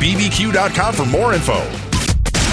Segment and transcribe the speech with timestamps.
[0.00, 1.54] BBQ.com for more info.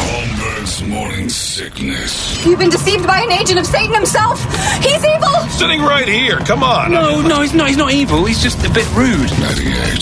[0.06, 2.46] Holmberg's morning sickness.
[2.46, 4.42] You've been deceived by an agent of Satan himself.
[4.84, 5.30] He's evil.
[5.50, 6.38] Sitting right here.
[6.40, 6.92] Come on.
[6.92, 7.68] No, no, he's not.
[7.68, 8.26] He's not evil.
[8.26, 9.30] He's just a bit rude.
[9.40, 10.02] 98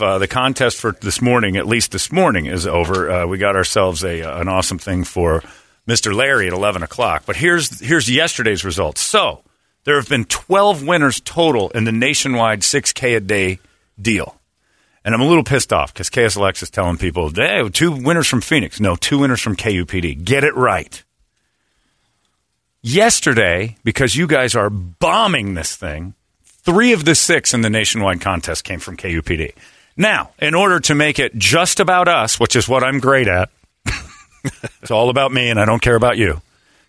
[0.00, 3.10] Uh, the contest for this morning, at least this morning, is over.
[3.10, 5.42] Uh, we got ourselves a uh, an awesome thing for
[5.88, 6.12] Mr.
[6.14, 7.22] Larry at eleven o'clock.
[7.24, 9.00] But here's here's yesterday's results.
[9.00, 9.42] So
[9.84, 13.60] there have been twelve winners total in the nationwide six k a day
[14.00, 14.36] deal.
[15.04, 18.40] And I'm a little pissed off because KSLX is telling people, hey, two winners from
[18.40, 18.80] Phoenix.
[18.80, 20.24] No, two winners from KUPD.
[20.24, 21.02] Get it right.
[22.82, 28.20] Yesterday, because you guys are bombing this thing, three of the six in the nationwide
[28.20, 29.54] contest came from KUPD.
[29.96, 33.50] Now, in order to make it just about us, which is what I'm great at,
[34.82, 36.40] it's all about me and I don't care about you.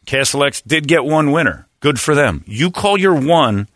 [0.06, 1.68] KSLX did get one winner.
[1.80, 2.44] Good for them.
[2.48, 3.68] You call your one.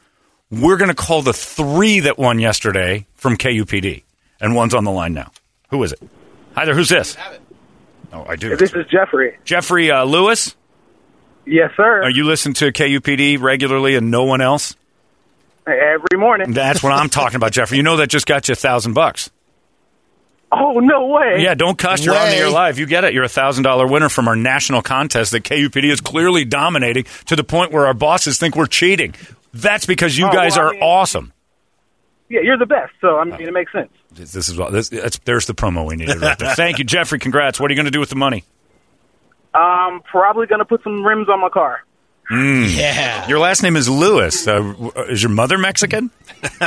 [0.49, 4.03] We're going to call the three that won yesterday from KUPD.
[4.39, 5.31] And one's on the line now.
[5.69, 6.01] Who is it?
[6.55, 6.75] Hi there.
[6.75, 7.17] Who's this?
[8.13, 8.55] Oh, I do.
[8.55, 9.37] This is Jeffrey.
[9.43, 10.55] Jeffrey uh, Lewis.
[11.45, 12.03] Yes, sir.
[12.03, 14.75] Are you listen to KUPD regularly and no one else?
[15.65, 16.53] Every morning.
[16.53, 17.77] That's what I'm talking about, Jeffrey.
[17.77, 19.29] You know that just got you a thousand bucks.
[20.49, 21.43] Oh no way!
[21.43, 22.05] Yeah, don't cuss.
[22.05, 22.79] You're on the air live.
[22.79, 23.13] You get it.
[23.13, 27.35] You're a thousand dollar winner from our national contest that KUPD is clearly dominating to
[27.35, 29.13] the point where our bosses think we're cheating.
[29.53, 31.33] That's because you Oh, guys well, I are mean- awesome.
[32.29, 32.93] Yeah, you're the best.
[32.99, 33.91] So I mean, it makes sense.
[34.11, 36.55] This, this is this, that's, there's the promo we needed right there.
[36.55, 37.19] Thank you, Jeffrey.
[37.19, 37.59] Congrats.
[37.59, 38.43] What are you going to do with the money?
[39.53, 41.83] I'm probably gonna put some rims on my car.
[42.29, 43.27] Yeah.
[43.27, 44.47] Your last name is Lewis.
[44.47, 46.11] Uh, is your mother Mexican?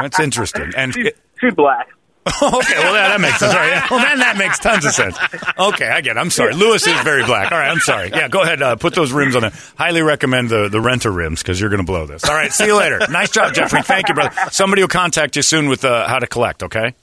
[0.00, 0.72] That's interesting.
[0.76, 1.88] And She's, she's black.
[2.42, 3.52] okay, well that, that makes sense.
[3.52, 3.86] All right, yeah.
[3.90, 5.16] Well, then that makes tons of sense.
[5.58, 6.20] Okay, I get it.
[6.20, 6.54] I'm sorry.
[6.54, 7.50] Lewis is very black.
[7.52, 8.10] All right, I'm sorry.
[8.10, 8.60] Yeah, go ahead.
[8.62, 9.52] Uh, put those rims on there.
[9.76, 12.24] Highly recommend the the renter rims because you're going to blow this.
[12.24, 12.98] All right, see you later.
[13.10, 13.82] Nice job, Jeffrey.
[13.82, 14.34] Thank you, brother.
[14.50, 16.62] Somebody will contact you soon with uh, how to collect.
[16.62, 16.94] Okay.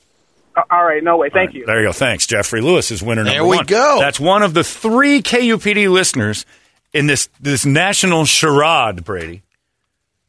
[0.56, 1.30] Uh, all right, no way.
[1.30, 1.66] Thank All right, you.
[1.66, 1.92] There you go.
[1.94, 2.62] Thanks, Jeffrey.
[2.62, 3.36] Lewis is winner number one.
[3.36, 3.66] There we one.
[3.66, 3.98] go.
[4.00, 6.46] That's one of the three KUPD listeners
[6.94, 9.42] in this this national charade, Brady,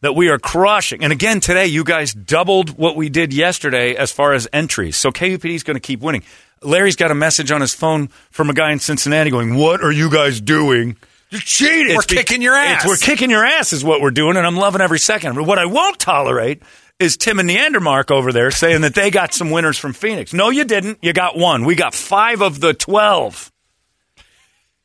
[0.06, 1.03] that we are crushing.
[1.03, 4.97] And again, today you guys doubled what we did yesterday as far as entries.
[4.97, 6.22] So KUPD is going to keep winning.
[6.62, 9.91] Larry's got a message on his phone from a guy in Cincinnati going, "What are
[9.91, 10.97] you guys doing?"
[11.31, 11.97] You're cheating.
[11.97, 12.84] We're be- kicking your ass.
[12.84, 15.34] it's- we're kicking your ass is what we're doing, and I'm loving every second.
[15.34, 16.62] But what I won't tolerate
[17.00, 20.33] is Tim and Neandermark over there saying that they got some winners from Phoenix.
[20.33, 20.99] No, you didn't.
[21.03, 21.65] You got one.
[21.65, 23.50] We got five of the twelve.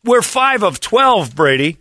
[0.04, 1.78] We're five of twelve, Brady.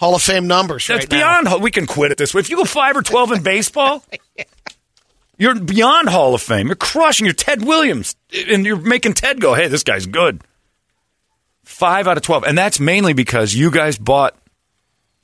[0.00, 1.42] Hall of Fame numbers That's right now.
[1.42, 1.62] beyond.
[1.62, 2.40] We can quit it this way.
[2.40, 4.02] If you go five or twelve in baseball,
[5.38, 6.66] you're beyond Hall of Fame.
[6.68, 7.26] You're crushing.
[7.26, 8.16] You're Ted Williams,
[8.48, 10.40] and you're making Ted go, "Hey, this guy's good."
[11.64, 14.34] Five out of twelve, and that's mainly because you guys bought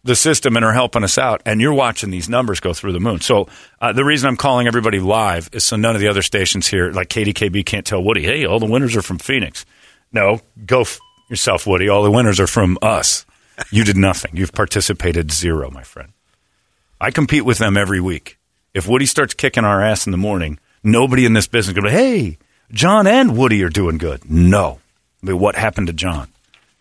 [0.05, 3.01] the system and are helping us out, and you're watching these numbers go through the
[3.01, 3.21] moon.
[3.21, 3.49] So
[3.81, 6.93] uh, the reason I'm calling everybody live is so none of the other stations here,
[6.93, 9.67] like KDKB, can't tell Woody, "Hey, all the winners are from Phoenix."
[10.13, 11.89] No, go f- yourself, Woody.
[11.89, 13.26] All the winners are from us.
[13.71, 14.37] You did nothing.
[14.37, 16.13] You've participated zero, my friend.
[17.01, 18.39] I compete with them every week.
[18.75, 21.91] If Woody starts kicking our ass in the morning, nobody in this business going to
[21.91, 22.39] hey,
[22.73, 24.31] John and Woody are doing good.
[24.31, 24.81] No.
[25.23, 26.29] I mean, what happened to John?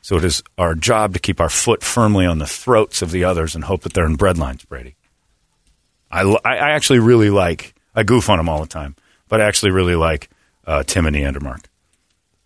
[0.01, 3.23] So it is our job to keep our foot firmly on the throats of the
[3.23, 4.95] others and hope that they're in breadlines, Brady.
[6.11, 8.95] I, I actually really like, I goof on them all the time,
[9.27, 10.29] but I actually really like
[10.67, 11.65] uh, Tim and Neandermark.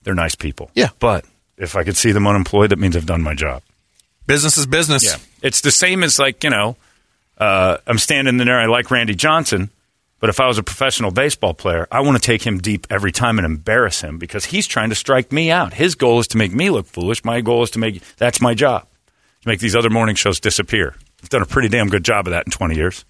[0.04, 0.72] They're nice people.
[0.74, 0.90] Yeah.
[1.00, 1.26] But
[1.58, 3.62] if I could see them unemployed, that means I've done my job.
[4.30, 5.04] Business is business.
[5.04, 5.16] Yeah.
[5.42, 6.78] It's the same as like, you know,
[7.40, 9.72] uh, I'm standing in there, I like Randy Johnson,
[10.20, 13.12] but if I was a professional baseball player, I want to take him deep every
[13.12, 15.74] time and embarrass him because he's trying to strike me out.
[15.74, 17.26] His goal is to make me look foolish.
[17.26, 18.86] My goal is to make, that's my job,
[19.42, 20.94] to make these other morning shows disappear.
[21.24, 23.06] I've done a pretty damn good job of that in 20 years.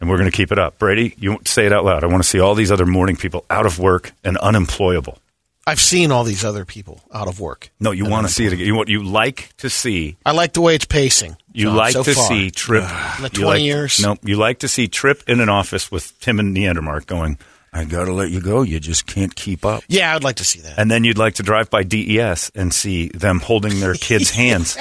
[0.00, 0.80] And we're going to keep it up.
[0.80, 2.02] Brady, you say it out loud.
[2.02, 5.18] I want to see all these other morning people out of work and unemployable.
[5.66, 7.70] I've seen all these other people out of work.
[7.80, 8.66] No, you want to see it again.
[8.66, 11.36] You want you like to see I like the way it's pacing.
[11.52, 12.28] You John, like so to far.
[12.28, 12.84] see Trip.
[13.16, 14.00] In the 20 like- years.
[14.00, 17.38] No, you like to see Trip in an office with Tim and Neandermark going,
[17.72, 18.62] I got to let you go.
[18.62, 19.82] You just can't keep up.
[19.88, 20.78] Yeah, I'd like to see that.
[20.78, 24.78] And then you'd like to drive by DES and see them holding their kids' hands,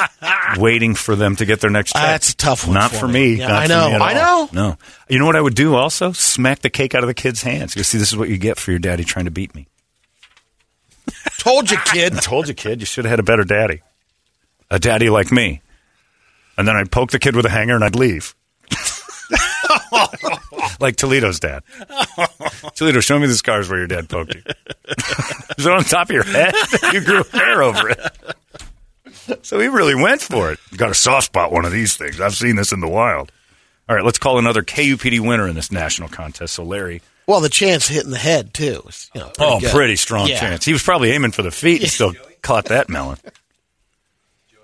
[0.58, 2.02] waiting for them to get their next check.
[2.02, 3.32] That's a tough one Not for me.
[3.32, 3.34] me.
[3.40, 3.98] Yeah, Not I know.
[4.00, 4.48] I know.
[4.52, 4.78] No.
[5.08, 6.12] You know what I would do also?
[6.12, 7.74] Smack the cake out of the kids' hands.
[7.74, 9.66] You see, this is what you get for your daddy trying to beat me.
[11.46, 12.12] Told you, kid.
[12.12, 13.82] I told you, kid, you should have had a better daddy.
[14.68, 15.60] A daddy like me.
[16.58, 18.34] And then I'd poke the kid with a hanger and I'd leave.
[20.80, 21.62] like Toledo's dad.
[22.74, 24.42] Toledo, show me the scars where your dad poked you.
[25.56, 26.52] Is it on top of your head?
[26.92, 28.00] you grew hair over it.
[29.42, 30.58] So he really went for it.
[30.76, 32.20] Got a soft spot, one of these things.
[32.20, 33.30] I've seen this in the wild.
[33.88, 36.54] All right, let's call another KUPD winner in this national contest.
[36.54, 37.02] So, Larry.
[37.26, 38.82] Well, the chance hitting the head too.
[38.88, 39.70] is, You know, pretty Oh, good.
[39.72, 40.38] pretty strong Yeah.
[40.40, 40.64] chance.
[40.64, 43.18] He was probably aiming for the feet and still caught that melon.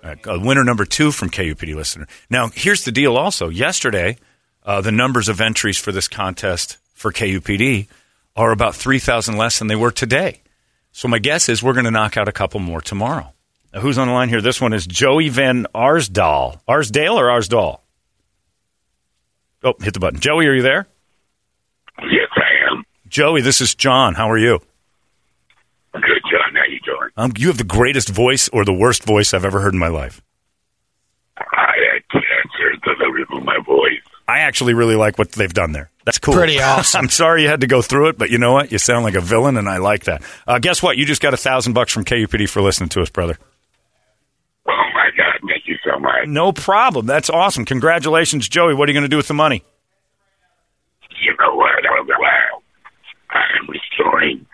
[0.03, 2.07] All right, uh, winner number two from KUPD listener.
[2.29, 3.49] Now, here's the deal also.
[3.49, 4.17] Yesterday,
[4.65, 7.87] uh, the numbers of entries for this contest for KUPD
[8.35, 10.41] are about 3,000 less than they were today.
[10.91, 13.33] So my guess is we're going to knock out a couple more tomorrow.
[13.73, 14.41] Now, who's on the line here?
[14.41, 16.59] This one is Joey Van Arsdal.
[16.67, 17.79] Arsdale or Arsdal?
[19.63, 20.19] Oh, hit the button.
[20.19, 20.87] Joey, are you there?
[23.13, 23.33] Yes, I am.
[23.33, 24.13] Joey, this is John.
[24.15, 24.59] How are you?
[25.93, 26.55] I'm good, John.
[26.55, 27.09] How you doing?
[27.17, 29.87] Um, you have the greatest voice or the worst voice I've ever heard in my
[29.87, 30.21] life.
[31.37, 34.01] I had cancer, so they removed my voice.
[34.27, 35.89] I actually really like what they've done there.
[36.05, 36.33] That's cool.
[36.33, 36.99] Pretty awesome.
[37.01, 38.71] I'm sorry you had to go through it, but you know what?
[38.71, 40.23] You sound like a villain, and I like that.
[40.47, 40.97] Uh, guess what?
[40.97, 43.37] You just got a thousand bucks from KUPD for listening to us, brother.
[44.67, 45.39] Oh my God!
[45.47, 46.27] Thank you so much.
[46.27, 47.05] No problem.
[47.05, 47.65] That's awesome.
[47.65, 48.73] Congratulations, Joey.
[48.73, 49.63] What are you going to do with the money?
[51.21, 51.69] You know what?
[52.19, 52.61] Wow.
[53.31, 54.45] I'm restoring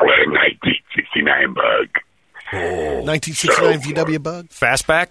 [0.00, 1.88] a 1969 bug.
[3.06, 4.48] 1969 VW bug.
[4.48, 5.08] Fastback?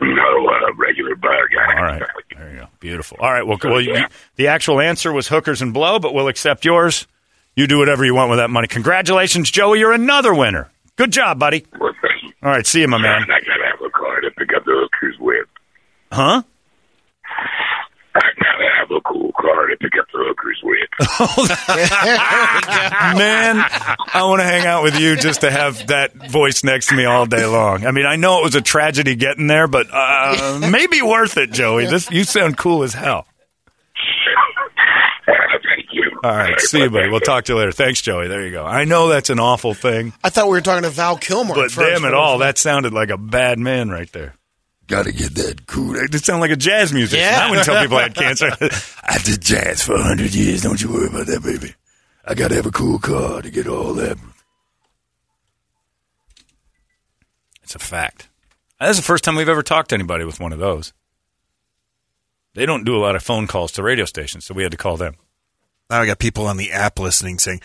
[0.00, 1.30] No, uh, regular bug.
[1.76, 2.02] All right.
[2.36, 2.66] There you go.
[2.80, 3.18] Beautiful.
[3.20, 3.46] All right.
[3.46, 4.06] Well, well you,
[4.36, 7.06] the actual answer was hookers and blow, but we'll accept yours.
[7.56, 8.68] You do whatever you want with that money.
[8.68, 9.80] Congratulations, Joey.
[9.80, 10.70] You're another winner.
[10.96, 11.66] Good job, buddy.
[11.78, 11.92] Well.
[12.42, 12.66] All right.
[12.66, 13.22] See you, my man.
[13.22, 15.46] I gotta have a car to pick up the hookers with.
[16.12, 16.42] Huh?
[18.14, 20.87] I gotta have a cool car to pick up the hookers with.
[22.18, 26.96] Man, I want to hang out with you just to have that voice next to
[26.96, 27.86] me all day long.
[27.86, 31.52] I mean, I know it was a tragedy getting there, but uh, maybe worth it,
[31.52, 31.86] Joey.
[31.86, 33.26] This you sound cool as hell.
[35.26, 36.18] thank you.
[36.24, 37.08] All right, see you, buddy.
[37.08, 37.70] We'll talk to you later.
[37.72, 38.26] Thanks, Joey.
[38.26, 38.64] There you go.
[38.64, 41.54] I know that's an awful thing, I thought we were talking to Val Kilmer.
[41.54, 44.34] but first, damn it all, that sounded like a bad man right there.
[44.88, 45.94] Got to get that cool.
[45.96, 47.24] It sounded like a jazz musician.
[47.24, 47.40] Yeah.
[47.42, 48.50] I wouldn't tell people I had cancer.
[49.04, 50.62] I did jazz for a hundred years.
[50.62, 51.74] Don't you worry about that, baby.
[52.24, 54.16] I got to have a cool car to get all that.
[57.62, 58.30] It's a fact.
[58.80, 60.94] That's the first time we've ever talked to anybody with one of those.
[62.54, 64.78] They don't do a lot of phone calls to radio stations, so we had to
[64.78, 65.16] call them.
[65.90, 67.60] Now I got people on the app listening saying,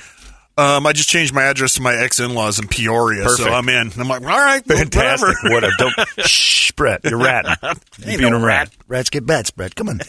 [0.58, 3.48] um, I just changed my address to my ex in laws in Peoria, Perfect.
[3.48, 3.92] so I'm in.
[3.98, 5.28] I'm like, all right, well, Fantastic.
[5.44, 5.54] whatever.
[5.54, 5.94] What a don't
[6.28, 7.02] shh, Brett.
[7.04, 7.56] You're ratting.
[7.62, 8.70] You're Ain't being no a rat.
[8.70, 8.78] rat.
[8.88, 9.76] Rats get bats, Brett.
[9.76, 10.00] Come on.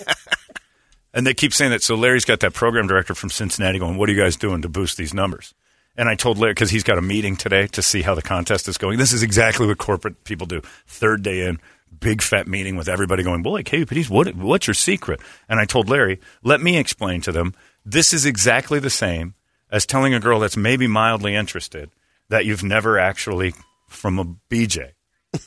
[1.15, 1.83] and they keep saying that.
[1.83, 4.69] So Larry's got that program director from Cincinnati going, "What are you guys doing to
[4.69, 5.55] boost these numbers?"
[5.97, 8.67] And I told Larry because he's got a meeting today to see how the contest
[8.69, 8.99] is going.
[8.99, 10.61] This is exactly what corporate people do.
[10.89, 11.61] Third day in,
[12.01, 14.35] big fat meeting with everybody going, "Boy, KUPD's what?
[14.35, 17.55] What's your secret?" And I told Larry, "Let me explain to them.
[17.87, 19.35] This is exactly the same
[19.71, 21.91] as telling a girl that's maybe mildly interested
[22.29, 23.55] that you've never actually
[23.89, 24.93] from a BJ."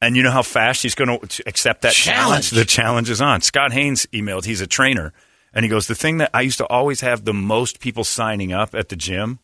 [0.00, 2.50] And you know how fast she's going to accept that challenge?
[2.50, 2.50] Challenge.
[2.50, 3.40] The challenge is on.
[3.40, 4.44] Scott Haynes emailed.
[4.44, 5.12] He's a trainer,
[5.54, 8.52] and he goes, "The thing that I used to always have the most people signing
[8.52, 9.38] up at the gym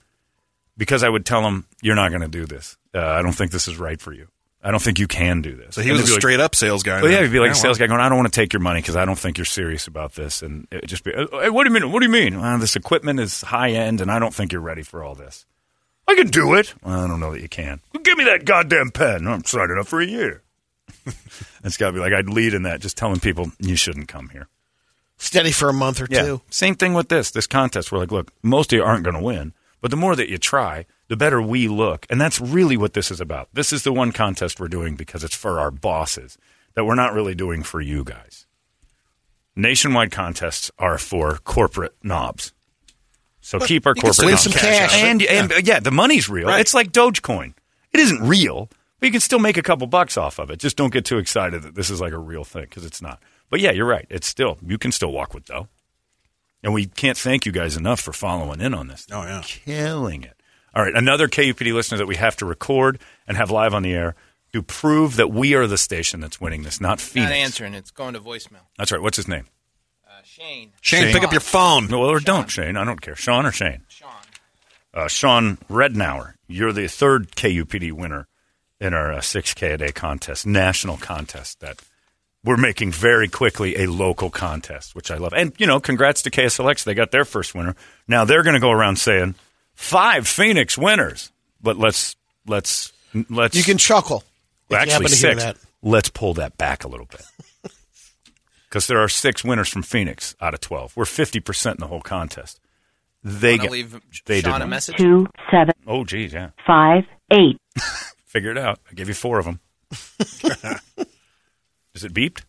[0.79, 2.79] because I would tell them, you're not going to do this.
[2.95, 4.29] Uh, I don't think this is right for you.
[4.63, 6.41] I don't think you can do this." So he And was a they'd like- straight
[6.41, 7.01] up sales guy.
[7.03, 8.61] well, yeah, he'd be like a sales guy going, I don't want to take your
[8.61, 10.43] money because I don't think you're serious about this.
[10.43, 11.93] And it just be, "Uh, hey, what do you mean?
[11.93, 12.41] What do you mean?
[12.41, 15.47] Well, this equipment is high end and I don't think you're ready for all this.
[16.07, 16.75] I can do it.
[16.83, 17.81] Well, I don't know that you can.
[17.93, 19.27] Well, give me that goddamn pen.
[19.29, 20.43] I'm signing up for a year.
[21.65, 24.31] it's got to be like, I'd lead in that, just telling people you shouldn't come
[24.31, 24.49] here.
[25.21, 26.23] steady for a month or Yeah.
[26.23, 26.41] two.
[26.49, 27.91] Same thing with this, this contest.
[27.91, 30.39] We're like, look, most of you aren't going to win, but the more that you
[30.39, 32.07] try, the better we look.
[32.09, 33.49] And that's really what this is about.
[33.53, 36.39] This is the one contest we're doing because it's for our bosses
[36.75, 38.47] that we're not really doing for you guys.
[39.57, 42.53] Nationwide contests are for corporate knobs.
[43.41, 44.43] So keep our can corporate knobs.
[44.43, 44.95] some cash.
[44.95, 46.47] And, and uh, yeah, the money's real.
[46.47, 46.61] Right.
[46.61, 47.55] It's like Dogecoin.
[47.93, 48.69] It isn't real,
[49.01, 50.59] but you can still make a couple bucks off of it.
[50.59, 53.21] Just don't get too excited that this is like a real thing because it's not.
[53.51, 54.07] But yeah, you're right.
[54.11, 55.69] It's still you can still walk with dough.
[56.63, 59.07] And we can't thank you guys enough for following in on this.
[59.13, 59.43] Oh, yeah.
[59.45, 60.38] Killing it.
[60.79, 63.93] All right, another KUPD listener that we have to record and have live on the
[63.93, 64.15] air
[64.53, 67.31] to prove that we are the station that's winning this, not Phoenix.
[67.31, 67.75] Not answering.
[67.75, 68.61] It's going to voicemail.
[68.79, 69.03] That's right.
[69.03, 69.47] What's his name?
[70.07, 70.71] Uh, Shane.
[70.81, 71.13] Shane, Shane.
[71.13, 71.89] pick up your phone.
[71.89, 72.77] No, or don't, Shane.
[72.77, 73.17] I don't care.
[73.17, 73.81] Sean or Shane?
[73.89, 74.09] Sean.
[74.95, 78.29] Uh, Sean Rednauer, you're the third KUPD winner
[78.81, 81.83] in our uh, 6K a day contest, national contest that
[82.45, 85.33] we're making very quickly a local contest, which I love.
[85.33, 86.85] And, you know, congrats to KSLX.
[86.85, 87.75] They got their first winner.
[88.07, 89.35] Now they're going to go around saying
[89.79, 91.31] five Phoenix winners.
[91.63, 92.17] But let's,
[92.47, 92.93] let's,
[93.31, 93.57] let's.
[93.57, 94.25] You can chuckle.
[94.69, 95.67] Well, actually, happen to hear six.
[95.83, 97.23] Let's pull that back a little bit.
[98.69, 100.95] Because there are six winners from Phoenix out of 12.
[100.95, 102.61] We're 50% in the whole contest.
[103.25, 103.71] They Wanna get.
[103.71, 104.69] leave they Sean did a one.
[104.69, 104.97] message?
[104.99, 106.51] two seven Oh, geez, yeah.
[106.67, 107.57] five eight.
[108.27, 108.79] Figure it out.
[108.91, 109.61] I gave you four of them.
[111.95, 112.43] Is it beeped?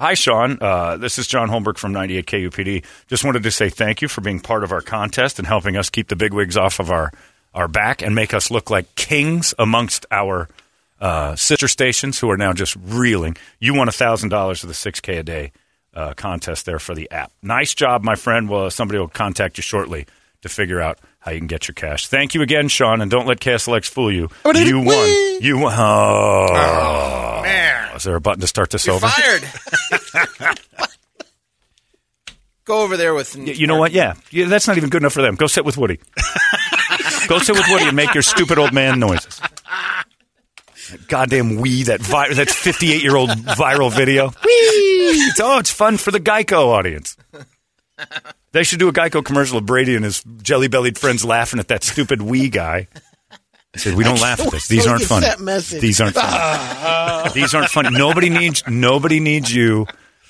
[0.00, 0.58] Hi, Sean.
[0.60, 2.84] Uh, this is John Holmberg from 98 KUPD.
[3.08, 5.90] Just wanted to say thank you for being part of our contest and helping us
[5.90, 7.10] keep the bigwigs off of our,
[7.52, 10.48] our back and make us look like kings amongst our
[11.00, 13.36] uh, sister stations who are now just reeling.
[13.58, 15.52] You won $1,000 for the 6K a day
[15.94, 17.32] uh, contest there for the app.
[17.42, 18.48] Nice job, my friend.
[18.48, 20.06] Well, somebody will contact you shortly
[20.42, 22.06] to figure out how you can get your cash.
[22.06, 24.28] Thank you again, Sean, and don't let KSLX fool you.
[24.68, 25.42] You won.
[25.42, 25.74] You won.
[25.76, 26.97] Oh, man.
[27.98, 29.08] Is there a button to start this You're over?
[29.08, 30.58] fired.
[32.64, 33.34] Go over there with.
[33.36, 33.92] You know what?
[33.92, 34.14] Yeah.
[34.30, 35.36] yeah, that's not even good enough for them.
[35.36, 35.98] Go sit with Woody.
[37.26, 39.40] Go sit with Woody and make your stupid old man noises.
[40.90, 44.28] That goddamn wee that vi- that fifty eight year old viral video.
[44.28, 44.32] Wee.
[44.44, 47.16] It's, oh, it's fun for the Geico audience.
[48.52, 51.68] They should do a Geico commercial of Brady and his jelly bellied friends laughing at
[51.68, 52.86] that stupid wee guy.
[53.74, 54.68] I said, "We don't laugh at this.
[54.68, 55.26] These aren't funny.
[55.80, 56.77] These aren't funny.
[57.34, 57.90] These aren't funny.
[57.90, 59.86] Nobody needs nobody needs you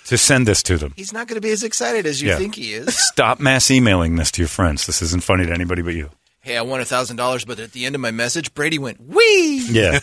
[0.07, 0.95] to send this to them.
[0.97, 2.37] He's not going to be as excited as you Yeah.
[2.38, 2.97] think he is.
[2.97, 4.87] Stop mass emailing this to your friends.
[4.87, 6.11] This isn't funny to anybody but you.
[6.40, 9.00] Hey, I won a thousand dollars, but at the end of my message, Brady went
[9.02, 9.67] wee.
[9.71, 9.99] Yeah.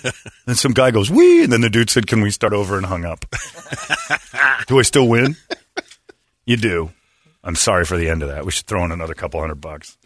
[0.46, 1.44] and some guy goes, wee.
[1.44, 3.25] And then the dude said, can we start over and hung up.
[4.68, 5.38] do I still win?
[6.46, 6.92] You do.
[7.44, 8.46] I'm sorry for the end of that.
[8.46, 9.98] We should throw in another couple hundred bucks.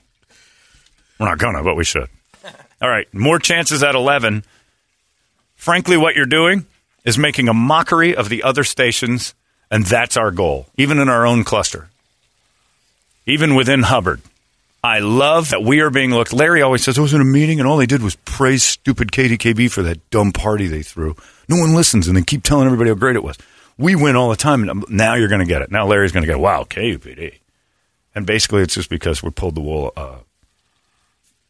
[1.19, 2.07] We're not going to, but we should.
[2.81, 3.11] All right.
[3.13, 4.45] More chances at 11.
[5.55, 6.65] Frankly, what you're doing
[7.05, 9.33] is making a mockery of the other stations,
[9.71, 11.89] and that's our goal, even in our own cluster,
[13.25, 14.21] even within Hubbard.
[14.83, 16.31] I love that we are being looked.
[16.31, 19.11] Larry always says, I was in a meeting and all they did was praise stupid
[19.11, 21.17] KDKB for that dumb party they threw.
[21.49, 23.37] No one listens and they keep telling everybody how great it was.
[23.77, 24.67] We win all the time.
[24.69, 25.69] And now you're going to get it.
[25.69, 27.39] Now Larry's going to go, wow, KUPD.
[28.15, 30.19] And basically it's just because we pulled the wool uh,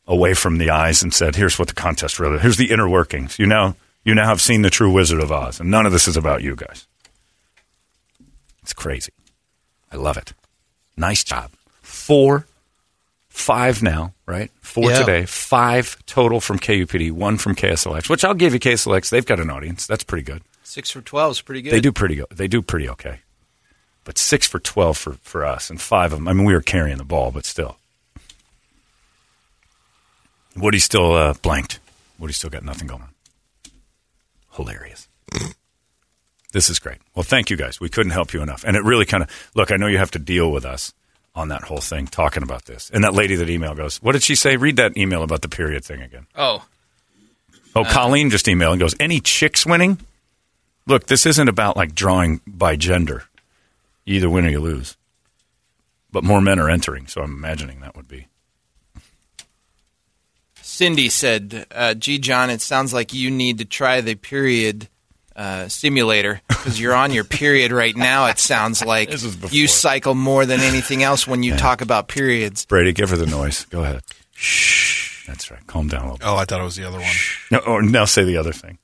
[0.08, 3.38] away from the eyes and said, here's what the contest really, here's the inner workings.
[3.38, 5.60] You now, you now have seen the true Wizard of Oz.
[5.60, 6.86] And none of this is about you guys.
[8.62, 9.12] It's crazy.
[9.91, 10.34] I love it.
[10.98, 11.51] Nice job.
[11.82, 12.46] Four
[13.29, 14.51] five now, right?
[14.62, 15.00] Four Yeah.
[15.00, 19.10] today, five total from KUPD, one from KSLX, which I'll give you KSLX.
[19.10, 19.88] They've got an audience.
[19.88, 20.44] That's pretty good.
[20.63, 21.72] Six for twelve is pretty good.
[21.74, 22.27] They do pretty good.
[22.32, 23.20] They do pretty okay.
[24.06, 26.27] But six for 12 for, for us and five of them.
[26.27, 27.77] I mean, we were carrying the ball, but still.
[30.56, 31.79] Woody's still uh, blanked.
[32.18, 33.10] Woody's still got nothing going on.
[34.51, 35.08] Hilarious.
[36.53, 36.98] this is great.
[37.15, 37.79] Well, thank you guys.
[37.79, 38.63] We couldn't help you enough.
[38.65, 40.94] And it really kind of, look, I know you have to deal with us
[41.36, 42.89] on that whole thing, talking about this.
[42.94, 44.58] And that lady that email goes, what did she say?
[44.58, 46.25] Read that email about the period thing again.
[46.36, 46.65] Oh,
[47.75, 50.00] Oh, uh, Colleen just emailed and goes, any chicks winning?
[50.88, 53.25] Look, this isn't about like drawing by gender.
[54.06, 54.98] You either win or you lose.
[56.12, 58.25] But more men are entering, so I'm imagining that would be.
[60.79, 64.88] Cindy said, uh, "Gee, John, it sounds like you need to try the period
[65.36, 68.27] uh, simulator because you're on your period right now.
[68.27, 69.53] It sounds like This is before.
[69.53, 73.25] you cycle more than anything else when you talk about periods." Brady, give her the
[73.25, 73.65] noise.
[73.65, 74.03] Go ahead.
[74.31, 75.27] Shh.
[75.27, 75.59] That's right.
[75.67, 76.25] Calm down a little bit.
[76.25, 77.15] Oh, I thought it was the other one.
[77.51, 78.77] No, or now say the other thing.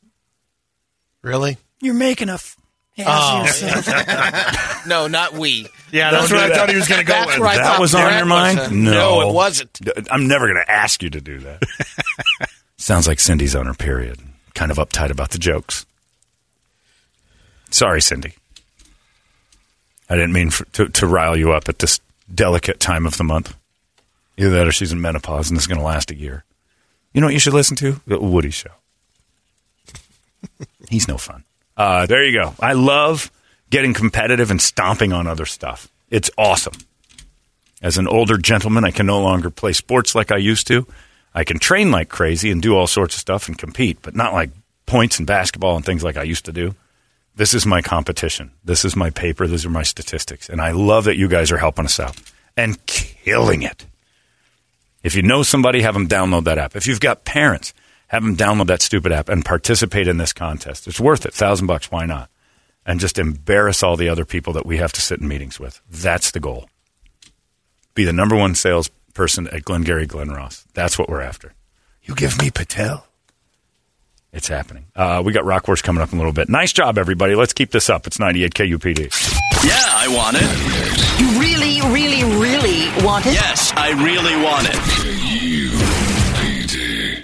[1.22, 1.56] Really?
[1.80, 2.34] You're making a.
[2.34, 2.58] F-
[3.00, 5.68] Oh, No, not we.
[5.92, 6.12] yeah.
[6.12, 6.58] That's don't what I that.
[6.58, 7.40] thought he was going to go That's with.
[7.40, 8.58] where that was on your mind?
[8.60, 8.92] was, uh, no.
[8.92, 9.80] No, it wasn't.
[10.10, 11.62] I'm never going to ask you to do that.
[12.78, 14.20] Sounds like Cindy's on her period.
[14.54, 15.86] Kind of uptight about the jokes.
[17.72, 18.34] Sorry, Cindy.
[20.10, 22.00] I didn't mean for, to, to rile you up at this
[22.34, 23.56] delicate time of the month.
[24.38, 26.44] Either that or she's in menopause and this is going to last a year.
[27.14, 28.00] You know what you should listen to?
[28.08, 28.72] The Woody Show.
[30.90, 31.44] He's no fun.
[31.78, 32.54] Uh, there you go.
[32.60, 33.32] I love
[33.70, 35.90] getting competitive and stomping on other stuff.
[36.10, 36.76] It's awesome.
[37.82, 40.88] As an older gentleman, I can no longer play sports like I used to.
[41.34, 44.34] I can train like crazy and do all sorts of stuff and compete, but not
[44.34, 44.52] like
[44.86, 46.76] points and basketball and things like I used to do.
[47.36, 48.52] This is my competition.
[48.64, 49.46] This is my paper.
[49.46, 50.48] These are my statistics.
[50.48, 52.16] And I love that you guys are helping us out
[52.56, 53.86] and killing it.
[55.04, 56.76] If you know somebody, have them download that app.
[56.76, 57.74] If you've got parents,
[58.08, 60.88] have them download that stupid app and participate in this contest.
[60.88, 61.34] It's worth it.
[61.34, 61.92] Thousand bucks.
[61.92, 62.30] Why not?
[62.86, 65.82] And just embarrass all the other people that we have to sit in meetings with.
[65.90, 66.70] That's the goal.
[67.96, 70.66] Be the number one salesperson at Glengarry Glen Ross.
[70.74, 71.54] That's what we're after.
[72.04, 73.08] You give me Patel.
[74.32, 74.86] It's happening.
[74.96, 76.50] Uh, we got Rockhorse coming up in a little bit.
[76.50, 77.36] Nice job, everybody.
[77.36, 78.06] Let's keep this up.
[78.06, 79.64] It's 98 KUPD.
[79.64, 81.22] Yeah, I want it.
[81.22, 83.34] You really, really, really want it?
[83.34, 85.05] Yes, I really want it.